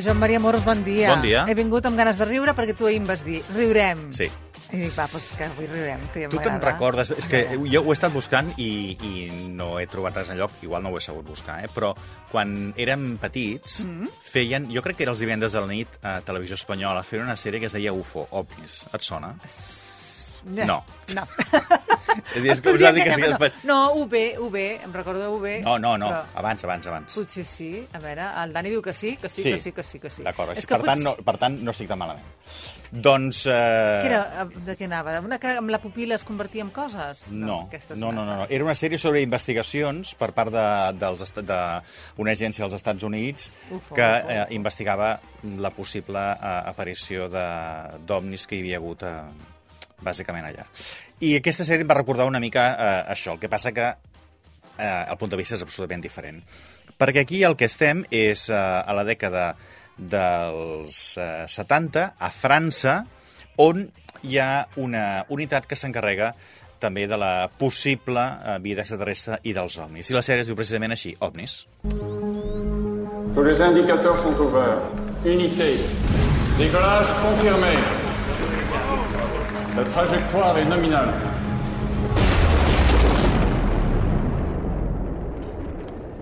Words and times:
Joan 0.00 0.18
Maria 0.18 0.40
Moros, 0.40 0.64
bon 0.64 0.82
dia. 0.84 1.10
Bon 1.14 1.22
dia. 1.22 1.44
He 1.48 1.54
vingut 1.58 1.86
amb 1.86 1.96
ganes 1.98 2.18
de 2.18 2.24
riure 2.28 2.54
perquè 2.56 2.74
tu 2.76 2.86
ahir 2.88 2.98
em 3.02 3.06
vas 3.08 3.22
dir, 3.24 3.42
riurem. 3.54 4.08
Sí. 4.16 4.28
I 4.66 4.80
dic, 4.80 4.96
va, 4.96 5.04
doncs 5.06 5.28
que 5.38 5.44
avui 5.46 5.68
riurem, 5.70 6.00
que 6.10 6.24
ja 6.24 6.28
Tu 6.32 6.40
te'n 6.42 6.56
recordes... 6.60 7.12
És 7.14 7.28
que 7.30 7.44
jo 7.70 7.84
ho 7.84 7.92
he 7.92 7.94
estat 7.94 8.10
buscant 8.12 8.48
i, 8.58 8.96
i 8.98 9.28
no 9.54 9.76
he 9.78 9.86
trobat 9.86 10.16
res 10.18 10.32
enlloc, 10.34 10.56
igual 10.66 10.82
no 10.82 10.90
ho 10.90 10.98
he 10.98 11.04
sabut 11.04 11.22
buscar, 11.28 11.60
eh? 11.62 11.70
però 11.72 11.92
quan 12.32 12.72
érem 12.76 13.12
petits 13.22 13.84
Mm. 13.86 14.08
feien, 14.26 14.66
jo 14.74 14.82
crec 14.82 14.96
que 14.98 15.04
era 15.06 15.12
els 15.14 15.22
divendres 15.22 15.54
de 15.54 15.60
la 15.62 15.70
nit 15.70 16.00
a 16.02 16.16
Televisió 16.26 16.58
Espanyola, 16.58 17.04
feien 17.06 17.24
una 17.28 17.36
sèrie 17.38 17.60
que 17.62 17.70
es 17.70 17.76
deia 17.78 17.92
UFO, 17.94 18.26
OVNIs. 18.30 18.86
Et 18.92 19.06
sona? 19.06 19.36
No. 20.46 20.82
No. 21.14 21.26
És, 22.34 22.44
a 22.44 22.52
és 22.52 22.60
que 22.60 22.70
us 22.72 22.82
ha 22.82 22.92
dit 22.92 23.04
que 23.04 23.12
sí 23.14 23.22
es- 23.22 23.64
No, 23.64 23.92
UB, 23.94 24.14
UB, 24.38 24.56
em 24.84 24.92
recordo 24.92 25.20
de 25.20 25.28
UB. 25.28 25.46
No, 25.64 25.78
no, 25.78 25.96
no, 25.98 26.08
però 26.08 26.24
abans, 26.34 26.64
abans, 26.64 26.86
abans. 26.86 27.14
Potser 27.14 27.44
sí. 27.44 27.86
A 27.92 27.98
veure, 27.98 28.26
el 28.44 28.52
Dani 28.52 28.70
diu 28.70 28.82
que 28.82 28.92
sí, 28.92 29.16
que 29.16 29.28
sí, 29.28 29.42
Sí. 29.42 29.52
que 29.52 29.58
sí, 29.58 29.72
que 29.72 29.82
sí, 29.82 29.98
que 30.00 30.10
sí. 30.10 30.22
D'acord, 30.22 30.54
per, 30.54 30.64
tant, 30.66 30.82
potser- 30.86 31.04
no, 31.04 31.16
per 31.16 31.36
tant, 31.38 31.60
no 31.62 31.70
estic 31.70 31.88
tan 31.88 31.98
malament. 31.98 32.24
Doncs... 32.92 33.46
Eh... 33.46 33.52
Què 33.52 34.06
era, 34.06 34.44
de 34.46 34.76
què 34.78 34.86
anava? 34.86 35.18
Una 35.20 35.38
que 35.42 35.56
amb 35.58 35.70
la 35.70 35.80
pupila 35.82 36.14
es 36.14 36.24
convertia 36.24 36.62
en 36.62 36.70
coses? 36.70 37.26
No, 37.30 37.68
no, 37.68 37.70
una 37.90 37.96
no, 37.96 38.12
no, 38.12 38.24
no. 38.24 38.32
altra. 38.42 38.54
Era 38.54 38.64
una 38.64 38.74
sèrie 38.78 38.98
sobre 38.98 39.22
investigacions 39.22 40.14
per 40.14 40.30
part 40.36 40.52
de, 40.54 40.66
dels, 41.00 41.22
estat- 41.26 41.44
d'una 42.16 42.32
agència 42.32 42.64
dels 42.64 42.74
Estats 42.78 43.02
Units 43.02 43.50
Ufo, 43.70 43.94
que 43.94 44.02
ufo. 44.06 44.30
eh, 44.30 44.46
investigava 44.54 45.18
la 45.58 45.70
possible 45.70 46.18
eh, 46.20 46.62
aparició 46.72 47.28
de- 47.28 47.98
d'ovnis 48.06 48.46
que 48.46 48.56
hi 48.56 48.60
havia 48.60 48.78
hagut 48.78 49.02
eh, 49.02 49.14
bàsicament 50.02 50.48
allà. 50.48 50.66
I 51.20 51.36
aquesta 51.38 51.64
sèrie 51.64 51.86
em 51.86 51.90
va 51.90 51.98
recordar 51.98 52.26
una 52.28 52.40
mica 52.42 52.68
eh, 52.72 53.02
això, 53.16 53.34
el 53.34 53.42
que 53.42 53.50
passa 53.52 53.72
que 53.72 53.86
eh, 53.86 55.04
el 55.08 55.16
punt 55.18 55.32
de 55.32 55.40
vista 55.40 55.56
és 55.56 55.64
absolutament 55.64 56.04
diferent. 56.04 56.42
Perquè 56.96 57.24
aquí 57.24 57.42
el 57.44 57.56
que 57.56 57.68
estem 57.68 58.04
és 58.10 58.48
eh, 58.50 58.56
a 58.56 58.96
la 58.96 59.04
dècada 59.04 59.50
dels 59.96 61.16
eh, 61.16 61.46
70, 61.48 62.06
a 62.18 62.30
França, 62.32 63.00
on 63.62 63.86
hi 64.26 64.38
ha 64.38 64.66
una 64.76 65.24
unitat 65.32 65.66
que 65.68 65.78
s'encarrega 65.78 66.34
també 66.80 67.06
de 67.08 67.16
la 67.16 67.48
possible 67.58 68.20
eh, 68.20 68.58
vida 68.64 68.84
extraterrestre 68.84 69.40
i 69.44 69.54
dels 69.56 69.78
ovnis. 69.80 70.10
I 70.10 70.18
la 70.18 70.24
sèrie 70.24 70.44
es 70.44 70.50
diu 70.50 70.58
precisament 70.58 70.96
així, 70.96 71.14
ovnis. 71.24 71.62
Tous 73.36 73.44
les 73.44 73.60
indicateurs 73.60 74.20
sont 74.22 74.44
ouverts. 74.46 75.00
Unité. 75.24 75.72
Décollage 76.58 77.12
confirmé. 77.22 78.05
La 79.76 79.84
trajectoire 79.84 80.56
est 80.56 80.68
nominale. 80.72 81.12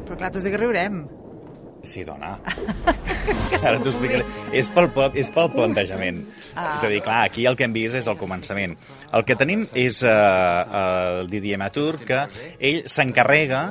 Però 0.05 0.17
clar, 0.19 0.31
tu 0.33 0.41
has 0.41 0.47
dit 0.47 0.51
que 0.51 0.59
riurem. 0.59 1.05
Sí, 1.87 2.03
dona. 2.03 2.33
Ara 3.61 3.77
t'ho 3.79 3.93
explicaré. 3.93 4.25
És 4.57 4.73
pel, 4.75 4.91
és 5.21 5.31
pel 5.31 5.53
plantejament. 5.55 6.25
Ah. 6.57 6.73
És 6.81 6.89
a 6.89 6.91
dir, 6.91 6.99
clar, 7.05 7.21
aquí 7.29 7.47
el 7.47 7.55
que 7.55 7.69
hem 7.69 7.77
vist 7.77 8.01
és 8.01 8.09
el 8.11 8.19
començament. 8.19 8.75
El 9.15 9.27
que 9.29 9.37
tenim 9.39 9.67
és 9.71 10.01
uh, 10.03 10.11
el 10.81 11.31
Didier 11.31 11.61
Matur, 11.61 12.01
que 12.03 12.25
ell 12.59 12.83
s'encarrega 12.91 13.63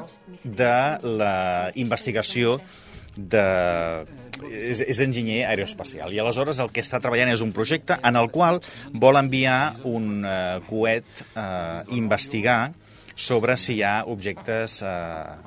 de 0.43 0.75
la 1.19 1.35
investigació 1.75 2.61
de... 3.17 3.43
És, 4.49 4.83
és 4.83 4.99
enginyer 5.03 5.43
aeroespacial 5.47 6.13
i 6.13 6.19
aleshores 6.21 6.59
el 6.63 6.71
que 6.73 6.83
està 6.83 6.99
treballant 7.03 7.33
és 7.33 7.43
un 7.45 7.53
projecte 7.55 7.97
en 8.03 8.19
el 8.19 8.29
qual 8.33 8.61
vol 8.93 9.19
enviar 9.19 9.75
un 9.87 10.23
uh, 10.25 10.61
coet 10.69 11.25
a 11.33 11.47
uh, 11.83 11.95
investigar 11.95 12.73
sobre 13.15 13.57
si 13.61 13.77
hi 13.77 13.83
ha 13.85 14.01
objectes 14.09 14.81
uh, 14.81 15.37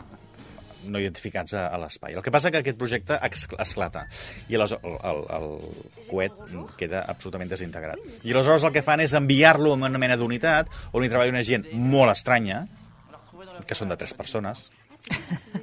no 0.91 1.01
identificats 1.03 1.55
a, 1.57 1.67
a 1.75 1.81
l'espai. 1.83 2.15
El 2.15 2.23
que 2.23 2.33
passa 2.35 2.53
que 2.55 2.61
aquest 2.63 2.79
projecte 2.79 3.19
esclata 3.27 4.07
i 4.49 4.59
aleshores 4.59 4.85
el, 4.87 4.97
el, 5.11 5.23
el 5.39 6.07
coet 6.11 6.41
queda 6.79 7.05
absolutament 7.11 7.51
desintegrat. 7.51 8.03
I 8.23 8.35
aleshores 8.35 8.67
el 8.67 8.75
que 8.75 8.85
fan 8.87 9.03
és 9.05 9.17
enviar-lo 9.19 9.75
a 9.75 9.81
una 9.81 10.03
mena 10.03 10.19
d'unitat 10.21 10.71
on 10.93 11.05
hi 11.05 11.13
treballa 11.13 11.35
una 11.35 11.45
gent 11.47 11.67
molt 11.75 12.15
estranya, 12.15 12.65
que 13.67 13.79
són 13.79 13.91
de 13.91 13.99
tres 13.99 14.15
persones, 14.15 14.67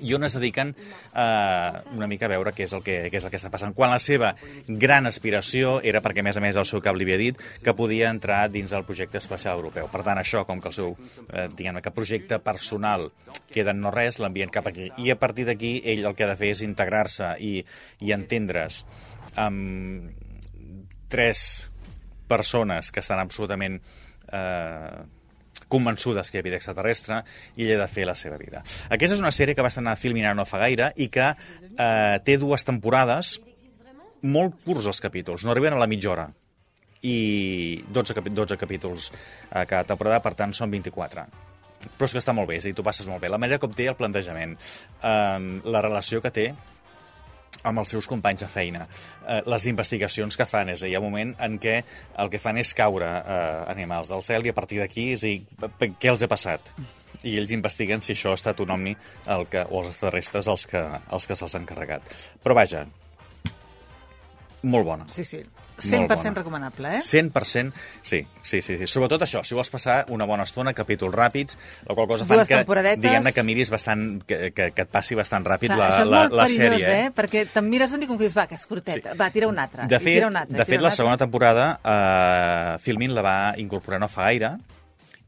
i 0.03 0.13
on 0.15 0.23
es 0.27 0.35
dediquen 0.35 0.73
eh, 0.75 1.71
una 1.95 2.07
mica 2.11 2.27
a 2.27 2.31
veure 2.31 2.53
què 2.55 2.65
és, 2.67 2.73
el 2.75 2.83
que, 2.83 2.97
què 3.11 3.19
és 3.19 3.25
el 3.25 3.31
que 3.31 3.39
està 3.39 3.51
passant. 3.53 3.73
Quan 3.75 3.93
la 3.93 4.01
seva 4.03 4.33
gran 4.67 5.07
aspiració 5.09 5.77
era, 5.83 6.01
perquè 6.03 6.23
a 6.23 6.27
més 6.27 6.39
a 6.39 6.43
més 6.43 6.59
el 6.59 6.67
seu 6.69 6.83
cap 6.83 6.97
li 6.97 7.07
havia 7.07 7.19
dit, 7.21 7.39
que 7.63 7.75
podia 7.77 8.11
entrar 8.11 8.41
dins 8.51 8.73
el 8.75 8.85
projecte 8.87 9.19
espacial 9.21 9.59
europeu. 9.59 9.87
Per 9.91 10.03
tant, 10.03 10.19
això, 10.19 10.43
com 10.49 10.61
que 10.61 10.71
el 10.71 10.75
seu 10.75 10.95
eh, 11.31 11.47
que 11.83 11.95
projecte 11.95 12.39
personal 12.43 13.09
queda 13.51 13.71
en 13.71 13.81
no 13.83 13.91
res, 13.91 14.19
l'envien 14.19 14.51
cap 14.51 14.67
aquí. 14.67 14.89
I 14.97 15.11
a 15.11 15.19
partir 15.19 15.47
d'aquí, 15.47 15.79
ell 15.85 16.05
el 16.05 16.15
que 16.15 16.27
ha 16.27 16.31
de 16.33 16.39
fer 16.39 16.53
és 16.53 16.63
integrar-se 16.65 17.35
i, 17.39 17.55
i 18.03 18.13
entendre's 18.15 18.83
amb 19.39 20.11
tres 21.09 21.69
persones 22.27 22.91
que 22.91 23.01
estan 23.03 23.19
absolutament 23.21 23.79
eh, 24.31 25.03
convençudes 25.73 26.29
que 26.29 26.37
hi 26.37 26.43
ha 26.43 26.45
vida 26.45 26.59
extraterrestre 26.61 27.23
i 27.57 27.65
ella 27.65 27.81
ha 27.81 27.85
de 27.87 27.89
fer 27.91 28.05
la 28.09 28.17
seva 28.19 28.37
vida. 28.41 28.61
Aquesta 28.93 29.17
és 29.17 29.23
una 29.23 29.33
sèrie 29.33 29.57
que 29.57 29.65
va 29.65 29.73
estar 29.73 29.85
a 29.89 29.97
Filminar 29.99 30.35
no 30.37 30.45
fa 30.49 30.61
gaire 30.61 30.93
i 30.95 31.09
que 31.13 31.31
eh, 31.33 32.15
té 32.25 32.37
dues 32.41 32.65
temporades 32.67 33.39
molt 34.23 34.61
curts 34.63 34.87
els 34.87 35.01
capítols, 35.03 35.43
no 35.43 35.51
arriben 35.51 35.75
a 35.75 35.81
la 35.81 35.89
mitja 35.89 36.13
hora. 36.13 36.29
I 37.03 37.83
12, 37.91 38.15
capi 38.15 38.31
12 38.31 38.55
capítols 38.55 39.09
a 39.51 39.65
cada 39.67 39.83
temporada, 39.89 40.21
per 40.23 40.37
tant 40.39 40.55
són 40.55 40.71
24 40.71 41.27
però 41.83 42.07
és 42.07 42.13
que 42.15 42.21
està 42.21 42.31
molt 42.31 42.47
bé, 42.47 42.55
és 42.55 42.63
a 42.63 42.69
dir, 42.69 42.77
tu 42.77 42.83
passes 42.85 43.07
molt 43.11 43.19
bé. 43.19 43.27
La 43.27 43.39
manera 43.41 43.59
com 43.59 43.73
té 43.75 43.89
el 43.91 43.97
plantejament 43.99 44.53
eh, 44.55 45.39
la 45.67 45.81
relació 45.83 46.21
que 46.23 46.31
té 46.31 46.45
amb 47.63 47.83
els 47.83 47.93
seus 47.95 48.07
companys 48.09 48.43
de 48.43 48.49
feina, 48.51 48.87
eh, 49.27 49.41
les 49.49 49.67
investigacions 49.71 50.37
que 50.37 50.47
fan, 50.49 50.73
és 50.73 50.81
a 50.81 50.85
dir, 50.85 50.93
hi 50.93 50.97
ha 50.97 51.01
un 51.03 51.09
moment 51.09 51.35
en 51.47 51.59
què 51.61 51.79
el 52.23 52.31
que 52.33 52.41
fan 52.41 52.59
és 52.61 52.73
caure 52.77 53.07
eh, 53.07 53.37
animals 53.73 54.11
del 54.11 54.23
cel 54.27 54.45
i 54.45 54.53
a 54.53 54.57
partir 54.57 54.81
d'aquí, 54.83 55.13
és 55.15 55.23
dir, 55.25 55.37
què 55.79 56.11
els 56.11 56.23
ha 56.23 56.31
passat? 56.31 56.73
I 57.23 57.37
ells 57.39 57.53
investiguen 57.55 58.01
si 58.03 58.15
això 58.17 58.33
ha 58.33 58.39
estat 58.39 58.59
un 58.59 58.73
omni 58.73 58.95
el 59.31 59.45
que, 59.47 59.63
o 59.69 59.83
els 59.83 59.93
extraterrestres 59.93 60.49
els 60.51 60.65
que, 60.67 60.81
els 61.15 61.27
que 61.29 61.37
se'ls 61.39 61.55
han 61.55 61.67
carregat. 61.69 62.09
Però 62.43 62.57
vaja, 62.57 62.83
molt 64.63 64.87
bona. 64.87 65.07
Sí, 65.11 65.23
sí. 65.27 65.43
Molt 65.73 65.85
100% 65.89 66.07
bona. 66.23 66.33
recomanable, 66.35 66.91
eh? 66.97 67.01
100%, 67.01 67.73
sí, 68.01 68.19
sí, 68.41 68.61
sí, 68.61 68.77
sí. 68.77 68.87
Sobretot 68.87 69.21
això, 69.25 69.41
si 69.43 69.55
vols 69.55 69.69
passar 69.73 70.05
una 70.13 70.25
bona 70.25 70.43
estona, 70.43 70.73
capítols 70.73 71.13
ràpids, 71.15 71.57
la 71.87 71.95
qual 71.95 72.07
cosa 72.07 72.25
fan 72.25 72.37
Dues 72.37 72.47
que, 72.47 72.59
diguem-ne, 72.97 73.33
que 73.33 73.43
miris 73.43 73.71
bastant, 73.73 74.21
que, 74.27 74.51
que, 74.53 74.71
que 74.71 74.85
et 74.85 74.89
passi 74.93 75.15
bastant 75.15 75.43
ràpid 75.45 75.73
Clar, 75.73 75.77
la, 75.79 75.87
això 75.89 76.01
és 76.05 76.11
la, 76.13 76.19
molt 76.27 76.33
la 76.37 76.45
perillós, 76.45 76.81
sèrie. 76.81 76.99
eh? 77.07 77.11
Perquè 77.15 77.45
te'n 77.53 77.67
mires 77.69 77.91
un 77.97 78.03
i 78.03 78.07
com 78.07 78.17
que 78.17 78.27
dius, 78.27 78.37
va, 78.37 78.45
que 78.47 78.55
és 78.55 78.65
curteta, 78.69 79.11
Sí. 79.13 79.17
va, 79.19 79.31
tira 79.33 79.47
una 79.49 79.63
altra. 79.63 79.87
De 79.87 79.99
fet, 79.99 80.13
tira 80.19 80.27
una 80.27 80.41
altra, 80.45 80.57
de 80.57 80.65
fet 80.65 80.81
la 80.81 80.91
segona 80.91 81.17
temporada 81.17 81.79
eh, 81.83 82.77
Filmin 82.83 83.13
la 83.15 83.21
va 83.25 83.35
incorporar 83.57 83.99
no 83.99 84.07
fa 84.11 84.29
gaire 84.29 84.53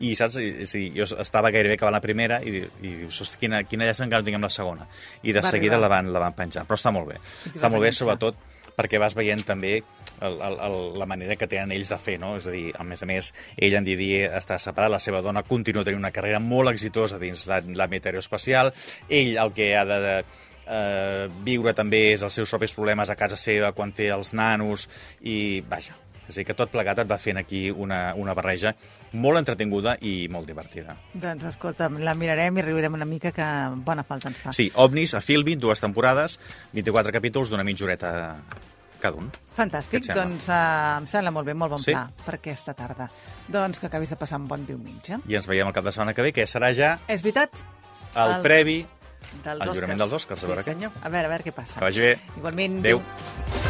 i 0.04 0.14
saps, 0.16 0.36
I- 0.44 0.66
sí, 0.68 0.90
jo 0.96 1.06
estava 1.24 1.50
gairebé 1.56 1.78
acabant 1.78 1.96
la 1.96 2.02
primera 2.04 2.42
i, 2.44 2.58
i 2.84 2.90
dius, 3.02 3.22
hosti, 3.24 3.38
quina, 3.40 3.62
quina 3.64 3.86
llàstima 3.88 4.10
que 4.12 4.20
no 4.20 4.26
tinguem 4.28 4.44
la 4.44 4.50
segona 4.52 4.88
i 5.24 5.32
de 5.32 5.40
Va 5.42 5.50
seguida 5.50 5.78
arribar. 5.78 5.90
la 5.90 5.96
van, 5.96 6.14
la 6.14 6.20
van 6.20 6.34
penjar, 6.36 6.66
però 6.68 6.76
està 6.78 6.92
molt 6.92 7.08
bé 7.14 7.20
està 7.54 7.70
molt 7.72 7.82
bé 7.86 7.92
sobretot 7.96 8.36
perquè 8.76 9.00
vas 9.00 9.16
veient 9.16 9.46
també 9.48 9.78
el, 10.22 10.38
el, 10.42 10.58
el, 10.68 10.78
la 11.00 11.06
manera 11.06 11.36
que 11.36 11.48
tenen 11.48 11.72
ells 11.76 11.90
de 11.92 11.98
fer, 11.98 12.20
no? 12.20 12.36
És 12.38 12.48
a 12.48 12.52
dir, 12.54 12.72
a 12.78 12.84
més 12.88 13.04
a 13.04 13.10
més, 13.10 13.34
ell, 13.58 13.76
en 13.76 13.84
Didier, 13.88 14.30
està 14.38 14.60
separat, 14.60 14.92
la 14.94 15.00
seva 15.04 15.22
dona 15.26 15.44
continua 15.44 15.84
tenint 15.84 16.00
una 16.04 16.12
carrera 16.16 16.40
molt 16.40 16.72
exitosa 16.72 17.20
dins 17.20 17.46
la- 17.48 17.62
l'àmbit 17.62 18.06
aeroespacial, 18.08 18.74
ell 19.10 19.36
el 19.38 19.54
que 19.54 19.74
ha 19.78 19.84
de, 19.86 20.00
de 20.06 20.16
eh, 20.68 21.28
viure 21.46 21.74
també 21.78 22.12
és 22.14 22.24
els 22.26 22.34
seus 22.34 22.50
propis 22.50 22.74
problemes 22.74 23.10
a 23.10 23.16
casa 23.20 23.38
seva 23.38 23.72
quan 23.76 23.92
té 23.94 24.08
els 24.14 24.34
nanos 24.34 24.88
i, 25.22 25.62
vaja, 25.70 25.94
és 26.26 26.34
a 26.34 26.40
dir, 26.40 26.46
que 26.48 26.56
tot 26.58 26.72
plegat 26.74 26.98
et 27.04 27.10
va 27.12 27.20
fent 27.22 27.38
aquí 27.38 27.68
una, 27.70 28.16
una 28.18 28.34
barreja 28.34 28.72
molt 29.14 29.38
entretinguda 29.38 29.94
i 30.02 30.26
molt 30.34 30.48
divertida. 30.50 30.96
Doncs 31.14 31.46
escolta, 31.52 31.86
la 32.02 32.16
mirarem 32.18 32.58
i 32.58 32.64
riurem 32.66 32.98
una 32.98 33.06
mica, 33.06 33.30
que 33.32 33.46
bona 33.86 34.02
falta 34.04 34.32
ens 34.32 34.42
fa. 34.42 34.52
Sí, 34.58 34.72
OVNIs 34.74 35.14
a 35.16 35.22
Filmin, 35.22 35.60
dues 35.62 35.80
temporades, 35.80 36.40
24 36.74 37.14
capítols 37.14 37.54
d'una 37.54 37.64
mitja 37.64 37.86
horeta 37.86 38.12
cada 39.06 39.22
un. 39.22 39.30
Fantàstic, 39.56 40.04
Què 40.10 40.16
doncs 40.18 40.50
uh, 40.50 40.98
em 41.00 41.06
sembla 41.08 41.32
molt 41.36 41.48
bé, 41.48 41.54
molt 41.56 41.72
bon 41.78 41.80
Sí? 41.84 41.94
pla 41.94 42.08
per 42.26 42.36
aquesta 42.40 42.74
tarda. 42.78 43.08
Doncs 43.48 43.80
que 43.80 43.88
acabis 43.88 44.10
de 44.12 44.18
passar 44.20 44.40
un 44.42 44.48
bon 44.52 44.66
diumenge. 44.68 45.22
I 45.30 45.38
ens 45.40 45.48
veiem 45.48 45.68
el 45.70 45.74
cap 45.78 45.86
de 45.88 45.94
setmana 45.96 46.14
que 46.18 46.26
ve, 46.26 46.34
que 46.36 46.44
serà 46.50 46.74
ja 46.76 46.98
És 47.08 47.24
veritat? 47.24 47.62
el 48.16 48.32
Els- 48.38 48.44
previ 48.44 48.80
dels 49.44 49.62
al 49.62 49.72
lliurament 49.72 50.00
dels 50.00 50.14
Oscars, 50.14 50.40
a 50.40 50.46
Sí, 50.46 50.48
veure 50.52 50.62
què. 50.62 50.74
senyor. 50.74 50.92
A 51.04 51.10
veure, 51.10 51.26
a 51.26 51.30
veure 51.30 51.44
què 51.44 51.54
passa. 51.56 51.80
Que 51.80 51.86
vagi 51.86 52.02
bé. 52.02 52.20
Igualment. 52.38 52.80
Adéu. 52.80 53.00
adéu. 53.02 53.65